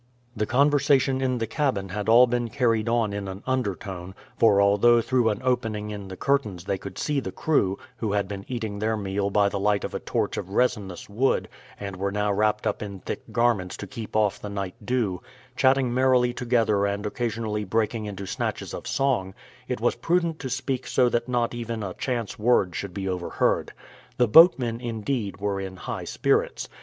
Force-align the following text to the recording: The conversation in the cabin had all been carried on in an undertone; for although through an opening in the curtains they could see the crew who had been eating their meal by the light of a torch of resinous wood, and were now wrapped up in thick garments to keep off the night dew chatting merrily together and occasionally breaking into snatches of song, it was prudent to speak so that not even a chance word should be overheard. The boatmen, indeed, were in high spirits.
The 0.35 0.47
conversation 0.47 1.21
in 1.21 1.37
the 1.37 1.45
cabin 1.45 1.89
had 1.89 2.09
all 2.09 2.25
been 2.25 2.49
carried 2.49 2.89
on 2.89 3.13
in 3.13 3.27
an 3.27 3.43
undertone; 3.45 4.15
for 4.35 4.59
although 4.59 4.99
through 4.99 5.29
an 5.29 5.41
opening 5.43 5.91
in 5.91 6.07
the 6.07 6.17
curtains 6.17 6.63
they 6.63 6.79
could 6.79 6.97
see 6.97 7.19
the 7.19 7.31
crew 7.31 7.77
who 7.97 8.13
had 8.13 8.27
been 8.27 8.43
eating 8.47 8.79
their 8.79 8.97
meal 8.97 9.29
by 9.29 9.47
the 9.47 9.59
light 9.59 9.83
of 9.83 9.93
a 9.93 9.99
torch 9.99 10.37
of 10.37 10.49
resinous 10.49 11.07
wood, 11.07 11.47
and 11.79 11.97
were 11.97 12.11
now 12.11 12.33
wrapped 12.33 12.65
up 12.65 12.81
in 12.81 13.01
thick 13.01 13.31
garments 13.31 13.77
to 13.77 13.85
keep 13.85 14.15
off 14.15 14.39
the 14.41 14.49
night 14.49 14.73
dew 14.83 15.21
chatting 15.55 15.93
merrily 15.93 16.33
together 16.33 16.87
and 16.87 17.05
occasionally 17.05 17.63
breaking 17.63 18.05
into 18.05 18.25
snatches 18.25 18.73
of 18.73 18.87
song, 18.87 19.35
it 19.67 19.79
was 19.79 19.93
prudent 19.93 20.39
to 20.39 20.49
speak 20.49 20.87
so 20.87 21.09
that 21.09 21.29
not 21.29 21.53
even 21.53 21.83
a 21.83 21.93
chance 21.93 22.39
word 22.39 22.73
should 22.75 22.91
be 22.95 23.07
overheard. 23.07 23.71
The 24.17 24.27
boatmen, 24.27 24.81
indeed, 24.81 25.37
were 25.37 25.61
in 25.61 25.75
high 25.75 26.05
spirits. 26.05 26.67